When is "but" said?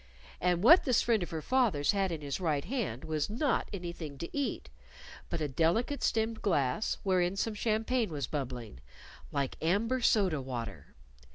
5.29-5.41